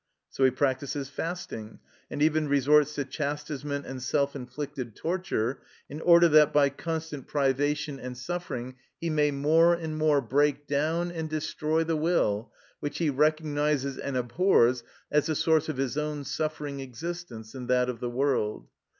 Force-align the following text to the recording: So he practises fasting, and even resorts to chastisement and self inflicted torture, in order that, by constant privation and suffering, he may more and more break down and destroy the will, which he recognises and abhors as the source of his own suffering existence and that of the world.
So 0.31 0.43
he 0.43 0.49
practises 0.49 1.09
fasting, 1.09 1.77
and 2.09 2.23
even 2.23 2.47
resorts 2.47 2.95
to 2.95 3.05
chastisement 3.05 3.85
and 3.85 4.01
self 4.01 4.35
inflicted 4.35 4.95
torture, 4.95 5.61
in 5.89 6.01
order 6.01 6.27
that, 6.29 6.51
by 6.51 6.69
constant 6.71 7.27
privation 7.27 7.99
and 7.99 8.17
suffering, 8.17 8.77
he 8.99 9.11
may 9.11 9.29
more 9.29 9.75
and 9.75 9.95
more 9.99 10.19
break 10.19 10.65
down 10.65 11.11
and 11.11 11.29
destroy 11.29 11.83
the 11.83 11.97
will, 11.97 12.51
which 12.79 12.97
he 12.97 13.11
recognises 13.11 13.99
and 13.99 14.17
abhors 14.17 14.83
as 15.11 15.27
the 15.27 15.35
source 15.35 15.69
of 15.69 15.77
his 15.77 15.95
own 15.99 16.23
suffering 16.23 16.79
existence 16.79 17.53
and 17.53 17.67
that 17.67 17.87
of 17.87 17.99
the 17.99 18.09
world. 18.09 18.69